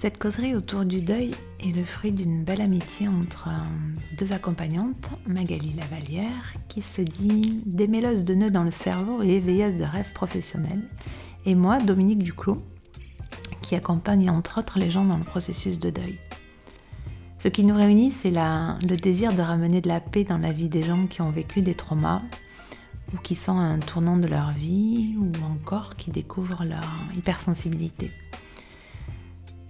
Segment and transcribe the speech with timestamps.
[0.00, 5.10] Cette causerie autour du deuil est le fruit d'une belle amitié entre euh, deux accompagnantes,
[5.26, 10.12] Magali Lavalière, qui se dit démêleuse de nœuds dans le cerveau et éveilleuse de rêves
[10.12, 10.88] professionnels,
[11.46, 12.62] et moi, Dominique Duclos,
[13.60, 16.16] qui accompagne entre autres les gens dans le processus de deuil.
[17.40, 20.68] Ce qui nous réunit, c'est le désir de ramener de la paix dans la vie
[20.68, 22.22] des gens qui ont vécu des traumas
[23.12, 26.84] ou qui sont à un tournant de leur vie ou encore qui découvrent leur
[27.16, 28.12] hypersensibilité.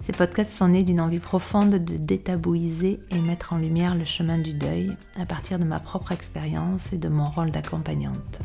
[0.08, 4.38] Ces podcasts sont nés d'une envie profonde de détabouiser et mettre en lumière le chemin
[4.38, 8.38] du deuil à partir de ma propre expérience et de mon rôle d'accompagnante.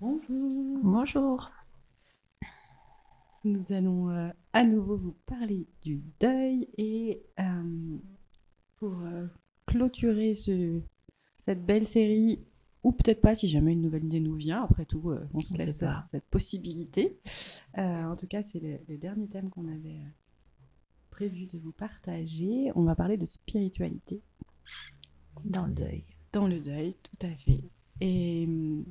[0.00, 0.78] Bonjour.
[0.82, 1.50] Bonjour.
[3.44, 7.98] Nous allons euh, à nouveau vous parler du deuil et euh,
[8.78, 9.26] pour euh,
[9.66, 10.80] clôturer ce,
[11.42, 12.40] cette belle série
[12.84, 14.62] ou peut-être pas si jamais une nouvelle idée nous vient.
[14.62, 17.16] Après tout, euh, on se laisse cette possibilité.
[17.78, 20.10] Euh, en tout cas, c'est le, dernier thème qu'on avait euh,
[21.10, 22.72] prévu de vous partager.
[22.74, 24.20] On va parler de spiritualité.
[25.44, 26.04] Dans le deuil.
[26.32, 27.62] Dans le deuil, tout à fait.
[28.00, 28.84] Et hum,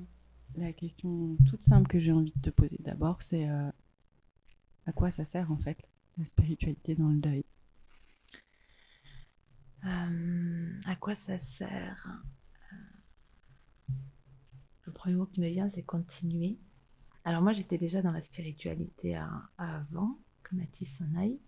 [0.55, 5.26] la question toute simple que j'ai envie de te poser d'abord, c'est à quoi ça
[5.26, 5.78] sert en fait
[6.17, 7.44] la spiritualité dans le deuil?
[9.83, 12.08] À quoi ça sert?
[15.02, 16.60] Premier mot qui me vient, c'est continuer.
[17.24, 19.20] Alors moi, j'étais déjà dans la spiritualité
[19.58, 21.40] avant que Mathis s'en aille.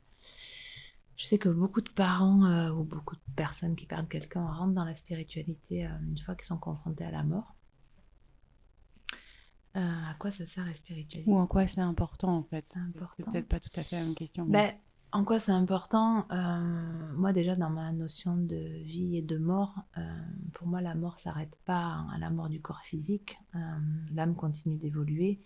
[1.17, 4.73] Je sais que beaucoup de parents euh, ou beaucoup de personnes qui perdent quelqu'un rentrent
[4.73, 7.53] dans la spiritualité euh, une fois qu'ils sont confrontés à la mort.
[9.75, 11.29] Euh, à quoi ça sert la spiritualité?
[11.29, 12.65] Ou en quoi c'est important en fait?
[13.17, 14.45] C'est peut-être pas tout à fait la même question.
[14.45, 14.71] Mais...
[14.71, 14.77] Ben,
[15.13, 19.75] en quoi c'est important euh, Moi déjà dans ma notion de vie et de mort,
[19.97, 20.01] euh,
[20.53, 23.37] pour moi la mort s'arrête pas à la mort du corps physique.
[23.55, 23.59] Euh,
[24.11, 25.39] l'âme continue d'évoluer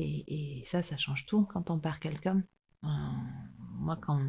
[0.00, 2.44] et, ça, ça change tout quand on perd quelqu'un.
[2.82, 4.22] moi quand,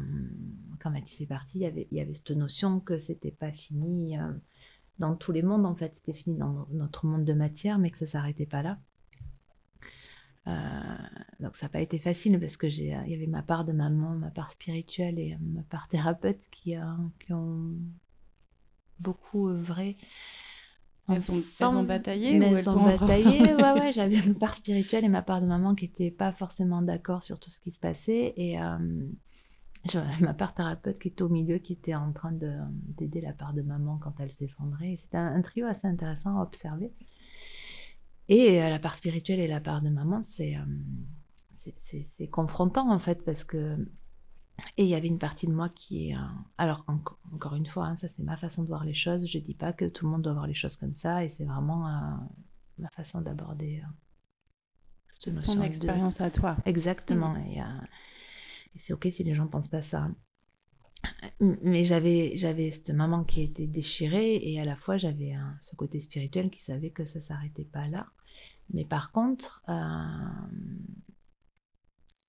[0.80, 4.16] quand Mathis est parti, il avait, y avait cette notion que c'était pas fini
[4.98, 7.98] dans tous les mondes en fait, c'était fini dans notre monde de matière, mais que
[7.98, 8.80] ça s'arrêtait pas là.
[10.46, 10.52] Euh,
[11.38, 13.72] donc ça n'a pas été facile parce que j'ai, il y avait ma part de
[13.72, 16.74] maman, ma part spirituelle et ma part thérapeute qui,
[17.24, 17.74] qui ont
[19.00, 19.96] beaucoup œuvré.
[21.08, 23.40] Elles, sont, elles ont bataillé mais elles, ont bataillé.
[23.40, 26.82] ouais, ouais, j'avais ma part spirituelle et ma part de maman qui n'étaient pas forcément
[26.82, 28.32] d'accord sur tout ce qui se passait.
[28.36, 28.78] Et euh,
[29.86, 32.52] j'avais ma part thérapeute qui était au milieu, qui était en train de,
[32.96, 34.96] d'aider la part de maman quand elle s'effondrait.
[34.98, 36.92] C'était un, trio assez intéressant à observer.
[38.30, 42.98] Et euh, la part spirituelle et la part de maman, c'est euh, c'est confrontant en
[42.98, 43.76] fait parce que
[44.76, 46.16] et il y avait une partie de moi qui est
[46.56, 49.26] alors encore une fois hein, ça c'est ma façon de voir les choses.
[49.26, 51.44] Je dis pas que tout le monde doit voir les choses comme ça et c'est
[51.44, 52.16] vraiment euh,
[52.78, 53.82] ma façon d'aborder
[55.10, 56.56] cette notion ton expérience à toi.
[56.64, 57.46] Exactement mm.
[57.46, 57.58] et,
[58.74, 60.08] et c'est ok si les gens pensent pas ça
[61.40, 66.00] mais j'avais j'avais cette maman qui était déchirée et à la fois j'avais ce côté
[66.00, 68.06] spirituel qui savait que ça s'arrêtait pas là.
[68.72, 70.54] Mais par contre euh,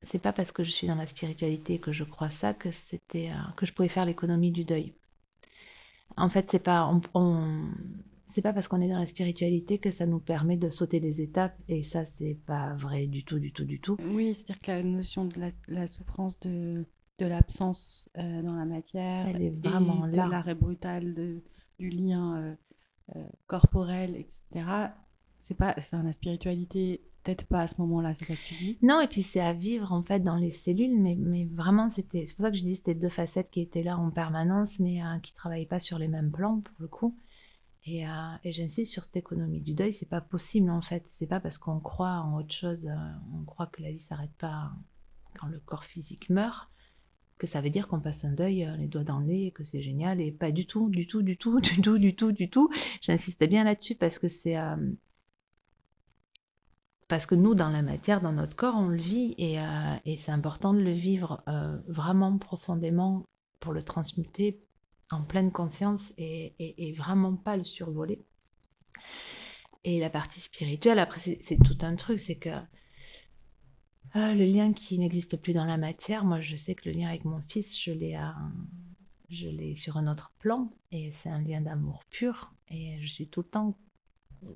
[0.01, 3.29] c'est pas parce que je suis dans la spiritualité que je crois ça que c'était
[3.29, 4.93] euh, que je pouvais faire l'économie du deuil.
[6.17, 6.89] En fait c'est pas
[8.25, 11.21] c'est pas parce qu'on est dans la spiritualité que ça nous permet de sauter des
[11.21, 13.97] étapes et ça c'est pas vrai du tout du tout du tout.
[14.05, 16.85] Oui c'est à dire que la notion de la souffrance de
[17.21, 21.43] de l'absence euh, dans la matière, Elle est vraiment de l'arrêt brutal de,
[21.77, 22.55] du lien euh,
[23.15, 24.65] euh, corporel, etc.
[25.43, 29.01] C'est pas, la spiritualité, peut-être pas à ce moment-là, c'est ça que tu dis Non,
[29.01, 32.35] et puis c'est à vivre en fait dans les cellules, mais, mais vraiment c'était, c'est
[32.35, 35.33] pour ça que je dis c'était deux facettes qui étaient là en permanence, mais qui
[35.33, 37.15] travaillaient pas sur les mêmes plans pour le coup.
[37.85, 38.05] Et,
[38.43, 41.03] et j'insiste sur cette économie du deuil, c'est pas possible en fait.
[41.07, 42.87] C'est pas parce qu'on croit en autre chose,
[43.33, 44.71] on croit que la vie s'arrête pas
[45.39, 46.71] quand le corps physique meurt,
[47.41, 49.63] que ça veut dire qu'on passe un deuil euh, les doigts dans le nez, que
[49.63, 52.51] c'est génial, et pas du tout, du tout, du tout, du tout, du tout, du
[52.51, 52.69] tout.
[53.01, 54.57] J'insiste bien là-dessus parce que c'est...
[54.57, 54.75] Euh,
[57.07, 60.31] parce que nous, dans la matière, dans notre corps, on le vit et, euh, c'est
[60.31, 61.43] important de le vivre
[61.87, 63.25] vraiment profondément
[63.59, 64.61] pour le transmuter
[65.09, 68.23] en pleine conscience et, et, vraiment pas le survoler.
[69.83, 72.51] Et la partie spirituelle, après, c'est tout un truc, c'est que
[74.13, 77.07] ah, le lien qui n'existe plus dans la matière, moi je sais que le lien
[77.07, 78.19] avec mon fils, je l'ai,
[79.29, 83.27] je l'ai sur un autre plan et c'est un lien d'amour pur et je suis
[83.27, 83.77] tout le temps.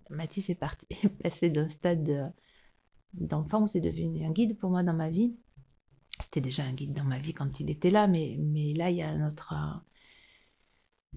[0.09, 0.87] Mathis est, parti,
[1.23, 2.33] passé d'un stade
[3.13, 5.35] d'enfant où c'est devenu un guide pour moi dans ma vie.
[6.19, 8.97] C'était déjà un guide dans ma vie quand il était là, mais, mais là il
[8.97, 9.53] y a notre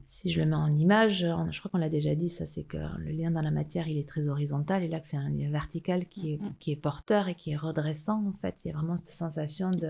[0.07, 2.77] si je le mets en image, je crois qu'on l'a déjà dit, ça c'est que
[2.99, 5.51] le lien dans la matière, il est très horizontal et là que c'est un lien
[5.51, 8.65] vertical qui est, qui est porteur et qui est redressant en fait.
[8.65, 9.89] Il y a vraiment cette sensation de...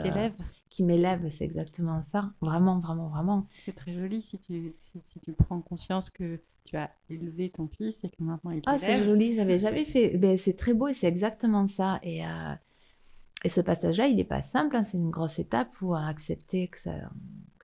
[0.70, 2.30] Qui m'élève, c'est exactement ça.
[2.42, 3.46] Vraiment, vraiment, vraiment.
[3.64, 8.04] C'est très joli si tu, si, tu prends conscience que tu as élevé ton fils
[8.04, 10.18] et que maintenant il Ah, c'est joli, j'avais jamais fait...
[10.18, 11.98] Ben, c'est très beau et c'est exactement ça.
[12.02, 12.26] Et...
[12.26, 12.54] Euh,
[13.44, 14.82] et ce passage-là, il n'est pas simple, hein.
[14.82, 16.90] c'est une grosse étape pour accepter que ça,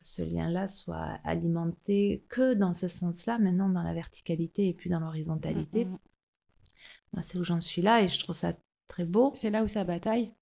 [0.05, 5.01] ce lien-là soit alimenté que dans ce sens-là, maintenant dans la verticalité et puis dans
[5.01, 5.87] l'horizontalité.
[5.87, 5.99] Mm,
[7.15, 7.23] mm.
[7.23, 8.53] c'est où j'en suis là et je trouve ça
[8.87, 9.33] très beau.
[9.35, 10.33] C'est là où ça bataille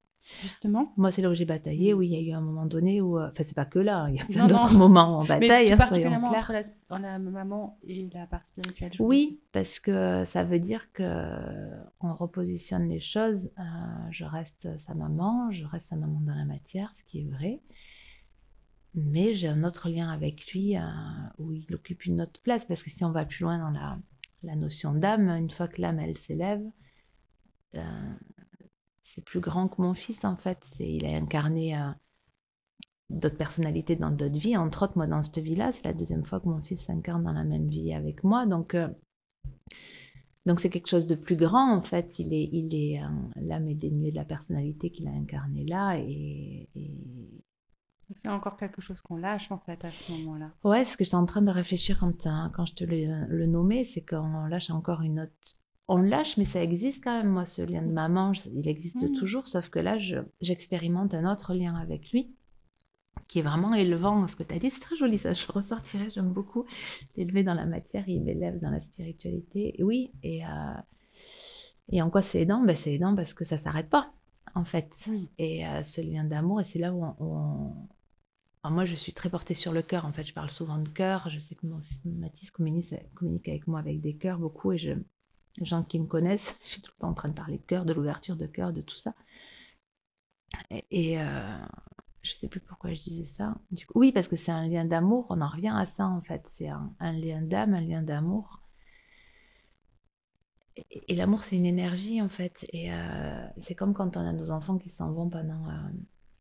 [0.41, 0.93] justement?
[0.97, 1.95] Moi, c'est là où j'ai bataillé.
[1.95, 1.97] Mm.
[1.97, 3.21] Oui, il y a eu un moment donné où.
[3.21, 5.67] Euh, enfin, c'est pas que là, il y a plein d'autres moments où on bataille.
[5.67, 6.53] Mais hein, particulièrement entre
[6.91, 8.93] la, maman et la part spirituelle.
[8.99, 11.03] Oui, parce que ça veut dire que
[12.01, 13.53] on repositionne les choses.
[13.59, 13.63] Euh,
[14.11, 17.61] je reste sa maman, je reste sa maman dans la matière, ce qui est vrai
[18.95, 20.83] mais j'ai un autre lien avec lui euh,
[21.39, 23.99] où il occupe une autre place, parce que si on va plus loin dans la,
[24.43, 26.63] la notion d'âme, une fois que l'âme, elle s'élève,
[27.75, 28.13] euh,
[29.01, 30.63] c'est plus grand que mon fils, en fait.
[30.79, 31.91] Il a incarné euh,
[33.11, 36.41] d'autres personnalités dans d'autres vies, entre autres, moi, dans cette vie-là, c'est la deuxième fois
[36.41, 38.77] que mon fils s'incarne dans la même vie avec moi, donc...
[40.47, 42.19] donc c'est quelque chose de plus grand en fait.
[42.19, 43.01] Il est, il est
[43.37, 46.69] l'âme est dénuée de la personnalité qu'il a incarnée là et,
[48.17, 50.51] c'est encore quelque chose qu'on lâche en fait à ce moment-là.
[50.65, 53.47] Ouais, ce que j'étais en train de réfléchir quand, euh, quand je te le, le
[53.47, 55.33] nommais, c'est qu'on lâche encore une autre.
[55.89, 57.29] On lâche, mais ça existe quand même.
[57.29, 59.15] Moi, ce lien de maman, il existe mmh.
[59.15, 59.99] toujours, sauf que là,
[60.41, 62.35] j'expérimente un autre lien avec lui
[63.29, 64.27] qui est vraiment élevant.
[64.29, 66.65] Ce que tu as dit, c'est très joli, ça je ressortirais, j'aime beaucoup.
[67.17, 69.75] L'élever dans la matière, il m'élève dans la spiritualité.
[69.81, 70.49] oui, et, euh,
[71.91, 72.63] et en quoi c'est aidant?
[72.63, 74.13] Ben, C'est aidant parce que ça s'arrête pas,
[74.55, 75.09] en fait.
[75.39, 77.73] Et euh, ce lien d'amour, et c'est là où on,
[78.71, 80.05] moi, je suis très portée sur le cœur.
[80.07, 81.29] En fait, je parle souvent de cœur.
[81.31, 81.67] Je sais que
[82.05, 82.93] Mathis communique,
[83.47, 84.73] avec moi avec des cœurs beaucoup.
[84.73, 87.59] Et les gens qui me connaissent, je suis tout le temps en train de parler
[87.59, 89.15] de cœur, de l'ouverture de cœur, de tout ça.
[90.91, 91.59] Et, euh,
[92.23, 93.57] je ne sais plus pourquoi je disais ça.
[93.97, 95.27] Oui, parce que c'est un lien d'amour.
[95.31, 96.45] On en revient à ça, en fait.
[96.47, 98.61] C'est un, lien d'âme, un lien d'amour.
[101.09, 102.65] Et, l'amour, c'est une énergie, en fait.
[102.73, 105.69] Et euh, c'est comme quand on a nos enfants qui s'en vont pendant...
[105.69, 105.91] Euh,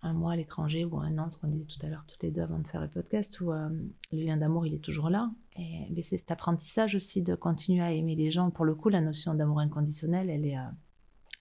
[0.03, 2.31] un mois à l'étranger ou un an, ce qu'on disait tout à l'heure toutes les
[2.31, 3.69] deux avant de faire le podcast, où euh,
[4.11, 5.31] le lien d'amour, il est toujours là.
[5.57, 8.49] Et c'est cet apprentissage aussi de continuer à aimer les gens.
[8.49, 10.69] Pour le coup, la notion d'amour inconditionnel, elle, est, euh,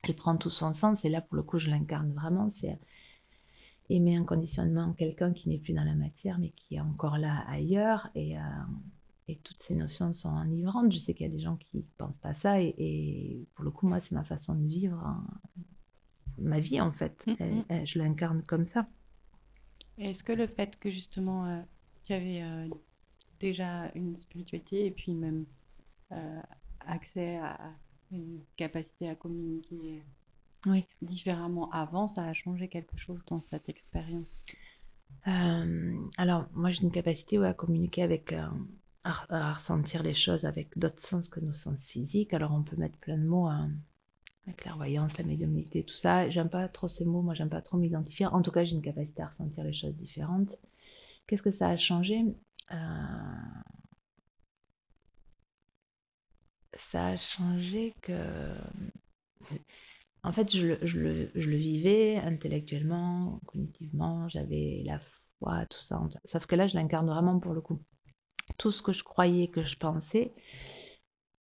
[0.02, 1.04] elle prend tout son sens.
[1.04, 2.50] Et là, pour le coup, je l'incarne vraiment.
[2.50, 2.78] C'est
[3.88, 8.10] aimer inconditionnellement quelqu'un qui n'est plus dans la matière, mais qui est encore là ailleurs.
[8.14, 8.42] Et, euh,
[9.28, 10.92] et toutes ces notions sont enivrantes.
[10.92, 12.60] Je sais qu'il y a des gens qui ne pensent pas ça.
[12.60, 14.98] Et, et, pour le coup, moi, c'est ma façon de vivre.
[14.98, 15.24] Hein
[16.38, 17.26] ma vie en fait.
[17.26, 17.86] Mm, mm.
[17.86, 18.86] je l'incarne comme ça.
[20.00, 21.60] Est-ce que le fait que justement euh,
[22.04, 22.68] tu avais euh,
[23.38, 25.44] déjà une spiritualité et puis même
[26.12, 26.40] euh,
[26.86, 27.58] accès à
[28.10, 30.02] une capacité à communiquer
[31.00, 34.42] différemment avant, ça a changé quelque chose dans cette expérience?
[36.16, 38.34] Alors moi j'ai une capacité à communiquer avec
[39.04, 42.32] à, ressentir les choses avec d'autres sens que nos sens physiques.
[42.32, 43.66] Alors on peut mettre plein de mots à,
[44.46, 46.28] la clairvoyance, la médiumnité, tout ça.
[46.30, 48.26] J'aime pas trop ces mots, moi j'aime pas trop m'identifier.
[48.26, 50.56] En tout cas, j'ai une capacité à ressentir les choses différentes.
[51.26, 52.24] Qu'est-ce que ça a changé?
[52.72, 52.76] Euh,
[56.74, 58.54] Ça a changé que.
[60.22, 60.66] En fait, je,
[60.98, 65.00] le, vivais intellectuellement, cognitivement, j'avais la
[65.38, 66.00] foi, tout ça.
[66.24, 67.80] Sauf que là, je l'incarne vraiment pour le coup.
[68.58, 70.34] Tout ce que je croyais, que je pensais,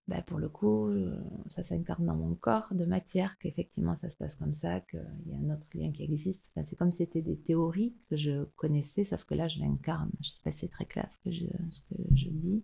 [0.09, 1.15] bah, pour le coup, euh,
[1.49, 5.33] ça s'incarne dans mon corps de matière, qu'effectivement ça se passe comme ça, qu'il y
[5.35, 6.51] a un autre lien qui existe.
[6.65, 10.09] c'est comme si c'était des théories que je connaissais, sauf que là je l'incarne.
[10.21, 12.63] Je sais pas si c'est très clair ce que je, ce que je dis.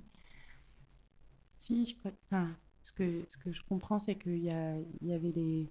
[1.58, 2.12] Si, je crois.
[2.26, 2.50] Enfin,
[2.82, 5.70] ce, que, ce que je comprends, c'est qu'il y, y avait des,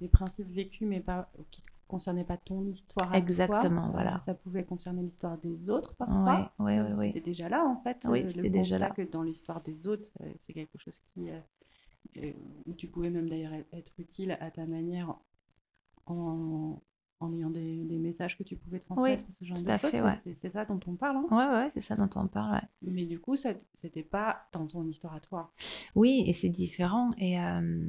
[0.00, 3.14] des principes vécus, mais pas, qui concernait pas ton histoire.
[3.14, 4.18] Exactement, voilà.
[4.20, 6.52] Ça pouvait concerner l'histoire des autres parfois.
[6.58, 7.06] Oui, oui, oui.
[7.08, 8.06] C'était déjà là en fait.
[8.08, 8.90] Oui, c'était déjà là.
[8.90, 10.04] que dans l'histoire des autres,
[10.40, 11.30] c'est quelque chose qui.
[11.30, 11.40] Euh,
[12.18, 12.32] euh,
[12.66, 15.16] où tu pouvais même d'ailleurs être utile à ta manière
[16.06, 16.80] en,
[17.18, 20.34] en ayant des, des, messages que tu pouvais transmettre, ce genre de choses.
[20.36, 21.16] C'est ça dont on parle.
[21.16, 22.60] Hein ouais, ouais, c'est ça dont on parle.
[22.82, 25.52] Mais du coup, c'était pas dans ton histoire à toi.
[25.94, 27.10] Oui, et c'est différent.
[27.18, 27.88] Et, euh,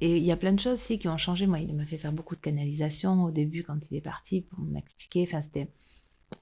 [0.00, 1.46] et il y a plein de choses aussi qui ont changé.
[1.46, 4.60] Moi, il m'a fait faire beaucoup de canalisation au début quand il est parti pour
[4.60, 5.24] m'expliquer.
[5.24, 5.68] Enfin, c'était,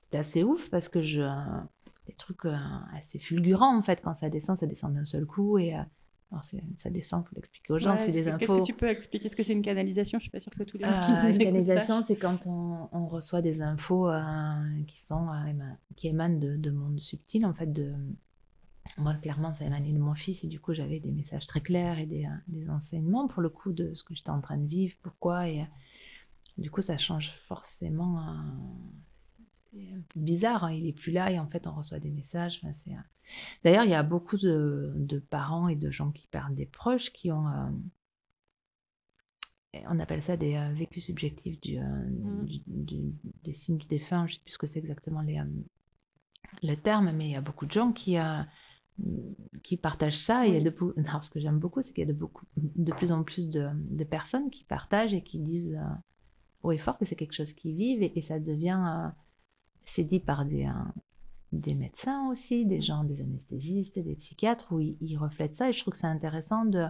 [0.00, 1.22] c'était assez ouf parce que je.
[2.06, 2.54] Des trucs euh,
[2.94, 4.00] assez fulgurants en fait.
[4.00, 5.58] Quand ça descend, ça descend d'un seul coup.
[5.58, 5.80] Et, euh,
[6.30, 8.38] Alors ça descend, il faut l'expliquer aux gens, c'est des infos.
[8.38, 9.28] Qu'est-ce que tu peux expliquer?
[9.28, 10.20] Ce que c'est une canalisation?
[10.20, 13.08] Je suis pas sûre que tous les gens euh, Une canalisation, c'est quand on, on,
[13.08, 14.08] reçoit des infos
[14.86, 15.26] qui sont
[15.96, 17.92] qui émanent de, de monde subtil, en fait, de
[18.98, 21.98] moi, clairement, ça émanait de mon fils et du coup, j'avais des messages très clairs
[21.98, 24.94] et des, des, enseignements pour le coup de ce que j'étais en train de vivre,
[25.02, 25.48] pourquoi.
[25.48, 25.66] Et
[26.56, 28.20] du coup, ça change forcément.
[29.70, 32.10] C'est un peu bizarre, hein, il est plus là et en fait, on reçoit des
[32.10, 32.60] messages.
[32.62, 32.92] Enfin, c'est...
[33.64, 37.12] D'ailleurs, il y a beaucoup de, de, parents et de gens qui perdent des proches
[37.12, 37.48] qui ont.
[37.48, 37.70] Euh,
[39.88, 42.46] on appelle ça des euh, vécus subjectifs du, euh, mmh.
[42.66, 44.26] du, des signes du défunt.
[44.26, 45.40] Je ne sais plus ce que c'est exactement les,
[46.62, 48.16] le terme, mais il y a beaucoup de gens qui
[49.62, 50.46] qui partagent ça.
[50.46, 50.74] Et de,
[51.08, 53.48] alors, ce que j'aime beaucoup, c'est qu'il y a de, beaucoup, de plus en plus
[53.48, 55.94] de, de, personnes qui partagent et qui disent euh,
[56.62, 58.82] haut et fort que c'est quelque chose qu'ils vivent et, ça devient.
[58.86, 59.08] Euh,
[59.84, 60.72] c'est dit par des, euh,
[61.52, 65.68] des médecins aussi, des gens, des anesthésistes et des psychiatres où ils reflètent ça.
[65.68, 66.86] Et je trouve que c'est intéressant de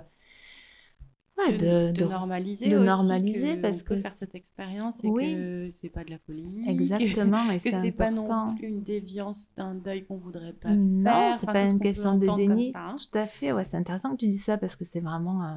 [1.37, 5.35] de, de, normaliser de normaliser parce que faire cette expérience et oui.
[5.35, 9.49] que c'est pas de la folie exactement et que c'est pas non plus une déviance
[9.57, 12.97] d'un deuil qu'on voudrait pas non, faire c'est pas une question de déni hein.
[12.99, 15.55] tout à fait ouais c'est intéressant que tu dis ça parce que c'est vraiment euh,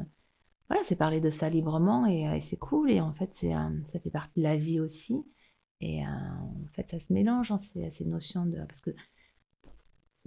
[0.68, 3.56] voilà c'est parler de ça librement et, euh, et c'est cool et en fait c'est
[3.56, 5.26] euh, ça fait partie de la vie aussi
[5.82, 8.92] et en fait ça se mélange hein, ces, ces notions de parce que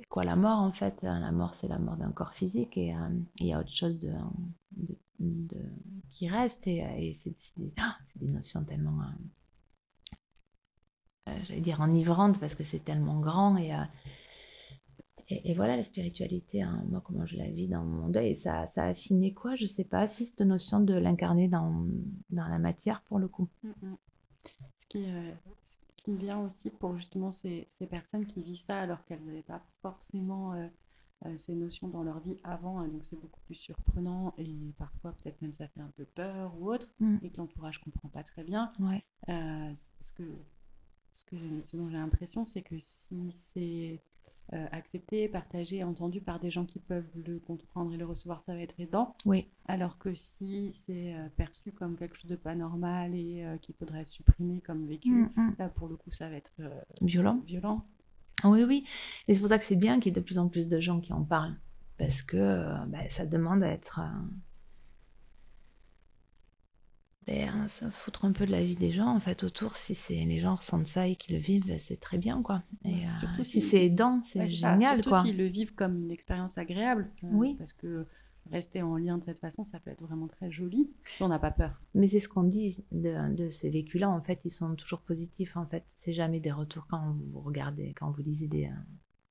[0.02, 1.00] c'est quoi la mort en fait?
[1.02, 2.92] La mort, c'est la mort d'un corps physique et
[3.38, 4.12] il y a autre chose de,
[6.10, 9.04] qui reste et, et c'est des, notions tellement, euh,
[11.28, 13.84] euh, j'allais dire enivrantes parce que c'est tellement grand et, euh,
[15.28, 18.66] et, voilà la spiritualité, hein, moi comment je la vis dans mon deuil et ça,
[18.66, 21.86] ça a affiné quoi, je sais pas, si cette notion de l'incarner dans,
[22.30, 23.48] dans la matière pour le coup.
[23.62, 23.96] Mm, mm.
[26.02, 29.62] Qui vient aussi pour justement ces, ces personnes qui vivent ça alors qu'elles n'avaient pas
[29.80, 34.72] forcément euh, ces notions dans leur vie avant, hein, donc c'est beaucoup plus surprenant et
[34.76, 37.18] parfois peut-être même ça fait un peu peur ou autre, mm.
[37.22, 38.72] et que l'entourage comprend pas très bien.
[38.80, 39.04] Ouais.
[39.28, 40.24] Euh, ce, que,
[41.14, 44.00] ce, que ce dont j'ai l'impression, c'est que si c'est
[44.52, 48.54] euh, accepté, partagé, entendu par des gens qui peuvent le comprendre et le recevoir, ça
[48.54, 49.14] va être aidant.
[49.24, 49.48] Oui.
[49.66, 54.60] Alors que si c'est perçu comme quelque chose de pas normal et qu'il faudrait supprimer
[54.60, 55.54] comme vécu, mm, mm.
[55.58, 56.52] là pour le coup ça va être
[57.00, 57.40] violent.
[57.46, 57.84] violent.
[58.44, 58.84] Oui, oui.
[59.28, 60.80] Et c'est pour ça que c'est bien qu'il y ait de plus en plus de
[60.80, 61.56] gens qui en parlent.
[61.98, 64.00] Parce que euh, bah, ça demande à être.
[67.28, 69.76] Euh, ben, se foutre un peu de la vie des gens, en fait, autour.
[69.76, 72.62] Si c'est les gens ressentent ça et qu'ils le vivent, ben, c'est très bien, quoi.
[72.84, 75.22] Et euh, surtout si, c'est aidant, c'est génial, surtout quoi.
[75.22, 77.10] s'ils le vivent comme une expérience agréable.
[77.22, 77.54] oui.
[77.58, 78.06] Parce que
[78.50, 81.38] rester en lien de cette façon, ça peut être vraiment très joli si on n'a
[81.38, 81.80] pas peur.
[81.94, 84.10] Mais c'est ce qu'on dit de, ces vécus-là.
[84.10, 85.56] En fait, ils sont toujours positifs.
[85.56, 88.74] En fait, c'est jamais des retours quand vous regardez, quand vous lisez des, euh,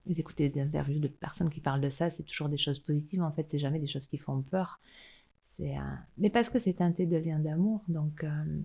[0.05, 2.09] vous écoutez des interviews de personnes qui parlent de ça.
[2.09, 3.21] C'est toujours des choses positives.
[3.21, 4.79] En fait, c'est jamais des choses qui font peur.
[5.55, 7.83] C'est, euh, mais parce que c'est teinté de lien d'amour.
[7.87, 8.61] Donc, euh,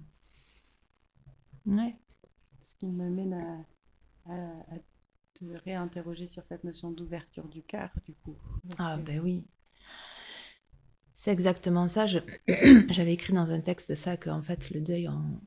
[1.67, 1.97] ouais.
[2.63, 3.35] Ce qui me mène
[4.27, 4.79] à, à
[5.35, 8.37] te réinterroger sur cette notion d'ouverture du cœur, du coup.
[8.79, 9.47] ah ben oui.
[11.15, 12.07] C'est exactement ça.
[12.89, 15.41] J'avais écrit dans un texte ça qu'en fait, le deuil, on,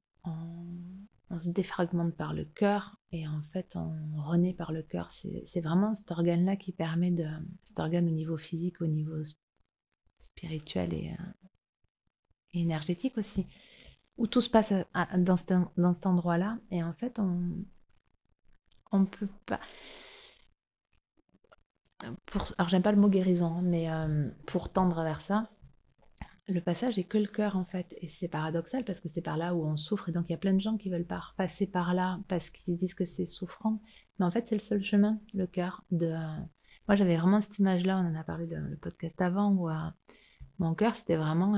[1.40, 5.12] se défragmente par le cœur et en fait, on renaît par le cœur.
[5.12, 7.28] C'est vraiment cet organe-là qui permet de.
[7.64, 9.22] Cet organe au niveau physique, au niveau
[10.20, 11.24] spirituel et, euh,
[12.54, 13.48] énergétique aussi,
[14.18, 14.74] où tout se passe
[15.18, 16.58] dans, cet, endroit-là.
[16.72, 17.66] Et en fait, on
[18.92, 19.60] on peut pas
[22.26, 25.50] pour, alors j'aime pas le mot guérison, hein, mais euh, pour tendre vers ça,
[26.48, 27.96] le passage est que le cœur en fait.
[28.02, 30.10] Et c'est paradoxal parce que c'est par là où on souffre.
[30.10, 32.50] Et donc il y a plein de gens qui veulent pas passer par là parce
[32.50, 33.82] qu'ils disent que c'est souffrant.
[34.18, 35.84] Mais en fait, c'est le seul chemin, le cœur.
[35.92, 36.16] De...
[36.90, 39.76] Moi, j'avais vraiment cette image-là, on en a parlé dans le podcast avant, où euh,
[40.58, 41.54] mon cœur, c'était vraiment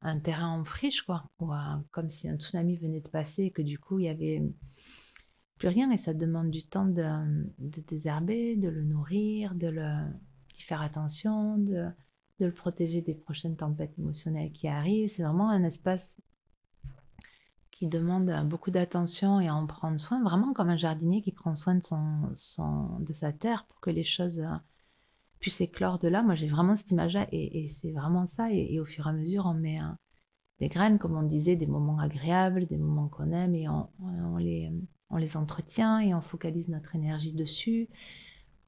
[0.00, 1.30] un, terrain en friche, quoi.
[1.40, 1.46] Euh,
[1.92, 4.42] comme si un tsunami venait de passer et que du coup, il y avait
[5.56, 5.88] plus rien.
[5.92, 7.04] Et ça demande du temps de,
[7.60, 9.86] désherber, de le nourrir, de le
[10.52, 11.92] d'y faire attention, de
[12.40, 15.08] le protéger des prochaines tempêtes émotionnelles qui arrivent.
[15.08, 16.20] C'est vraiment un espace
[17.70, 21.76] qui demande beaucoup d'attention et en prendre soin, vraiment comme un jardinier qui prend soin
[21.76, 24.44] de, sa terre pour que les choses
[25.42, 26.22] euh, puissent éclore de là.
[26.22, 28.52] Moi, j'ai vraiment cette image-là et, c'est vraiment ça.
[28.52, 29.78] Et, au fur et à mesure, on met
[30.60, 34.70] des graines, comme on disait, des moments agréables, des moments qu'on aime et on, les,
[35.10, 37.88] on les entretient et on focalise notre énergie dessus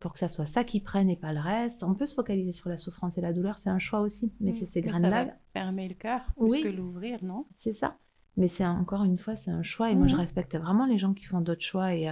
[0.05, 1.83] pour que ça soit ça qui prenne et pas le reste.
[1.83, 4.53] On peut se focaliser sur la souffrance et la douleur, c'est un choix aussi, mais
[4.53, 5.35] c'est ces graines-là.
[5.55, 6.63] Fermer le cœur plus oui.
[6.63, 7.47] que l'ouvrir, non?
[7.57, 7.97] C'est ça.
[8.37, 11.15] Mais c'est encore une fois, c'est un choix et moi je respecte vraiment les gens
[11.15, 11.95] qui font d'autres choix.
[11.95, 12.11] Et,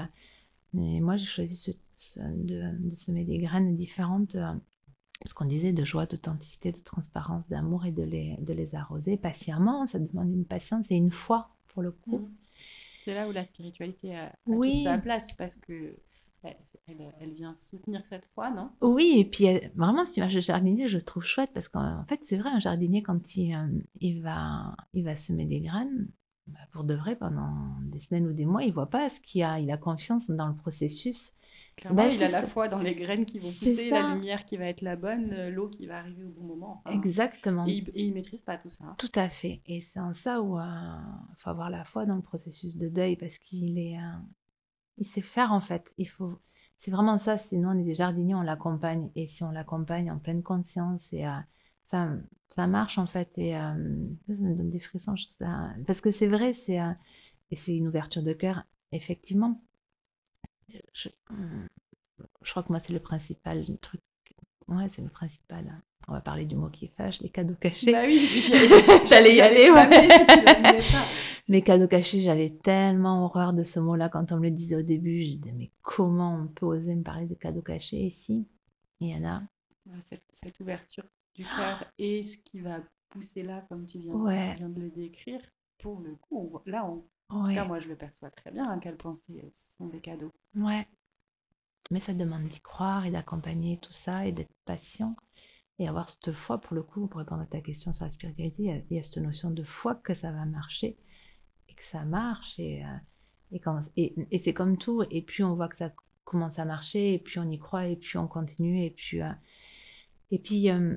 [0.73, 1.77] mais moi j'ai choisi
[2.19, 4.35] de, de, semer des graines différentes.
[4.37, 4.53] Euh,
[5.25, 9.17] ce qu'on disait de joie, d'authenticité, de transparence, d'amour et de les, de les arroser
[9.17, 9.87] patiemment.
[9.87, 12.19] Ça demande une patience et une foi pour le coup.
[12.19, 12.31] Mm.
[13.01, 14.73] C'est là où la spiritualité a, a Oui.
[14.73, 15.97] toute sa place parce que
[16.43, 18.71] elle, elle- vient soutenir cette foi, non?
[18.81, 22.37] Oui, et puis vraiment, cette image de jardinier, je trouve chouette parce qu'en fait, c'est
[22.37, 23.69] vrai, un jardinier, quand il, euh,
[24.01, 26.09] il, va, il va semer des graines,
[26.53, 29.41] bah, pour de vrai, pendant des semaines ou des mois, il voit pas ce qu'il
[29.41, 29.59] y a.
[29.59, 31.33] Il a confiance dans le processus.
[31.77, 34.57] Clairement, Bah, il a la foi dans les graines qui vont pousser, la lumière qui
[34.59, 36.83] va être la bonne, euh, l'eau qui va arriver au bon moment.
[36.85, 36.95] enfin.
[36.97, 37.67] Exactement.
[37.67, 38.85] Et il, et il maîtrise pas tout ça.
[38.85, 38.95] hein.
[38.99, 39.63] Tout à fait.
[39.67, 43.17] Et c'est en ça où il faut avoir la foi dans le processus de deuil
[43.17, 44.19] parce qu'il est, euh,
[44.99, 45.93] il sait faire en fait.
[45.99, 46.39] Il faut,
[46.77, 47.39] c'est vraiment ça.
[47.39, 49.11] Sinon, on est des jardiniers, on l'accompagne.
[49.15, 51.31] Et si on l'accompagne en pleine conscience, et euh,
[51.85, 52.11] ça,
[52.49, 53.37] ça marche en fait.
[53.39, 53.61] Et euh,
[54.27, 55.17] ça me donne des frissons.
[55.17, 55.71] Je trouve ça...
[55.87, 56.93] Parce que c'est vrai, c'est euh,
[57.51, 58.65] et c'est une ouverture de cœur.
[58.93, 59.63] Effectivement,
[60.95, 61.09] je,
[62.43, 64.01] je crois que moi c'est le principal truc.
[64.69, 65.83] Ouais, c'est le principal.
[66.09, 67.93] On va parler du mot qui fâche, les cadeaux cachés.
[67.93, 68.19] Bah oui,
[69.07, 70.83] J'allais y aller, ouais.
[70.83, 70.97] si.
[71.49, 74.83] Mes cadeaux cachés, j'avais tellement horreur de ce mot-là quand on me le disait au
[74.83, 75.23] début.
[75.23, 78.47] Je disais, mais comment on peut oser me parler de cadeaux cachés ici?
[79.01, 79.43] Il y en a.
[80.05, 84.53] Cette, cette ouverture du cœur et ce qui va pousser là, comme tu viens, Ouais.
[84.53, 85.41] tu viens de le décrire,
[85.79, 88.51] pour le coup, on- là, on, en tout Ouais, cas, moi, je le perçois très
[88.51, 90.33] bien à quel point ce sont des cadeaux.
[90.57, 90.87] ouais.
[91.91, 95.15] Mais ça demande d'y croire et d'accompagner tout ça et d'être patient
[95.79, 98.63] et avoir cette foi, pour le coup, pour répondre à ta question sur la spiritualité,
[98.63, 100.97] il y a, il y a cette notion de foi que ça va marcher
[101.69, 102.59] et que ça marche.
[102.59, 102.89] Et, euh,
[103.53, 105.03] et, quand, et, et c'est comme tout.
[105.11, 105.93] Et puis on voit que ça
[106.25, 108.85] commence à marcher et puis on y croit et puis on continue.
[108.85, 109.33] Et puis, euh,
[110.31, 110.97] et puis euh,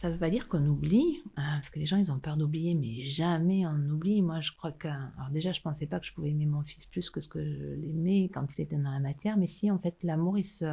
[0.00, 2.38] ça ne veut pas dire qu'on oublie, hein, parce que les gens, ils ont peur
[2.38, 4.22] d'oublier, mais jamais on oublie.
[4.22, 4.88] Moi, je crois que...
[4.88, 7.44] Alors déjà, je pensais pas que je pouvais aimer mon fils plus que ce que
[7.44, 10.64] je l'aimais quand il était dans la matière, mais si, en fait, l'amour, il se,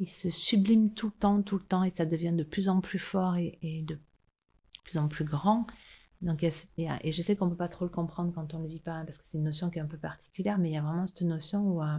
[0.00, 2.80] il se sublime tout le temps, tout le temps, et ça devient de plus en
[2.80, 3.96] plus fort et, de
[4.82, 5.68] plus en plus grand.
[6.20, 8.70] Donc, et je sais qu'on ne peut pas trop le comprendre quand on ne le
[8.70, 10.76] vit pas, parce que c'est une notion qui est un peu particulière, mais il y
[10.76, 11.98] a vraiment cette notion où euh,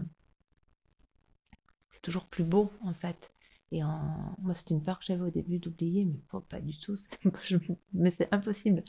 [1.93, 3.31] c'est toujours plus beau, en fait.
[3.71, 4.35] Et en...
[4.39, 6.95] moi, c'est une peur que j'avais au début d'oublier, mais pas, pas du tout.
[7.93, 8.83] Mais c'est impossible.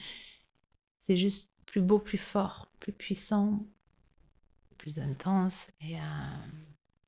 [1.00, 3.64] C'est juste plus beau, plus fort, plus puissant,
[4.78, 6.00] plus intense et euh,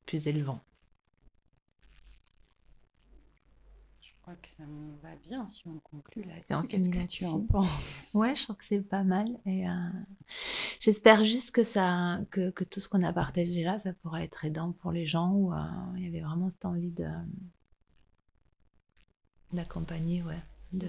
[0.06, 0.60] plus élevant.
[4.00, 6.68] Je crois que ça me va bien si on conclut là-dessus.
[6.68, 8.10] Qu'est-ce que tu en penses?
[8.14, 9.26] Ouais, je crois que c'est pas mal.
[9.44, 9.72] Et euh,
[10.80, 14.44] j'espère juste que ça, que, que tout ce qu'on a partagé là, ça pourra être
[14.44, 15.58] aidant pour les gens où euh,
[15.96, 17.06] il y avait vraiment cette envie de
[19.54, 20.42] d'accompagner, ouais.
[20.72, 20.88] De...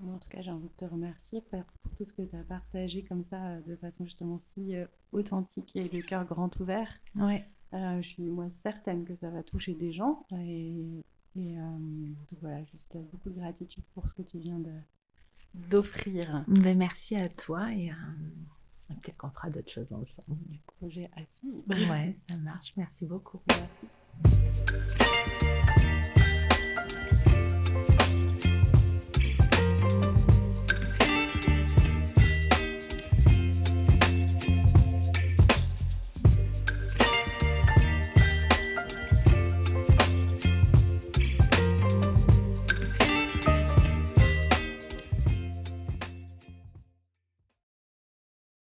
[0.00, 1.62] Moi, En tout cas, j'ai envie de te remercier pour
[1.96, 5.70] tout ce que tu as partagé comme ça, euh, de façon justement si euh, authentique
[5.76, 6.88] et le cœur grand ouvert.
[7.14, 7.46] Ouais.
[7.74, 10.26] Euh, je suis moi certaine que ça va toucher des gens.
[10.32, 11.04] Et,
[11.36, 14.72] et, euh, donc voilà, juste beaucoup de gratitude pour ce que tu viens de
[15.70, 16.44] d'offrir.
[16.48, 17.94] Ben, merci à toi et euh,
[18.88, 20.36] peut-être qu'on fera d'autres choses ensemble.
[20.50, 20.58] du.
[20.78, 21.62] Projet à suivre.
[21.68, 22.72] Ouais, ça marche.
[22.76, 23.40] Merci beaucoup.
[23.48, 23.86] Merci.